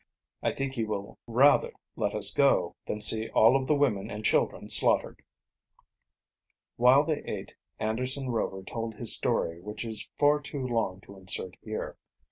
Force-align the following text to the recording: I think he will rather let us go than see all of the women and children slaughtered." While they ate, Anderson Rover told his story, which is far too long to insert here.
I 0.41 0.51
think 0.51 0.73
he 0.73 0.83
will 0.83 1.19
rather 1.27 1.71
let 1.95 2.15
us 2.15 2.33
go 2.33 2.75
than 2.87 2.99
see 3.01 3.29
all 3.29 3.55
of 3.55 3.67
the 3.67 3.75
women 3.75 4.09
and 4.09 4.25
children 4.25 4.67
slaughtered." 4.67 5.21
While 6.75 7.03
they 7.03 7.19
ate, 7.23 7.53
Anderson 7.77 8.31
Rover 8.31 8.63
told 8.63 8.95
his 8.95 9.15
story, 9.15 9.61
which 9.61 9.85
is 9.85 10.09
far 10.17 10.39
too 10.41 10.65
long 10.65 11.01
to 11.01 11.17
insert 11.17 11.55
here. 11.61 11.99